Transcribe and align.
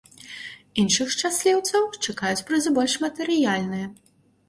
Іншых 0.83 1.11
шчасліўцаў 1.17 1.83
чакаюць 2.07 2.45
прызы 2.51 2.69
больш 2.81 2.93
матэрыяльныя. 3.07 3.97